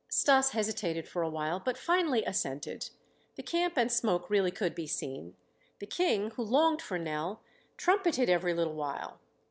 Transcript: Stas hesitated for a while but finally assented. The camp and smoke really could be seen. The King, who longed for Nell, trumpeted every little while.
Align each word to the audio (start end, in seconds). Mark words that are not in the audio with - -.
Stas 0.09 0.49
hesitated 0.49 1.07
for 1.07 1.21
a 1.21 1.29
while 1.29 1.59
but 1.59 1.77
finally 1.77 2.25
assented. 2.25 2.89
The 3.35 3.43
camp 3.43 3.75
and 3.77 3.91
smoke 3.91 4.31
really 4.31 4.49
could 4.49 4.73
be 4.73 4.87
seen. 4.87 5.35
The 5.77 5.85
King, 5.85 6.31
who 6.31 6.41
longed 6.43 6.81
for 6.81 6.97
Nell, 6.97 7.43
trumpeted 7.77 8.27
every 8.27 8.55
little 8.55 8.73
while. 8.73 9.19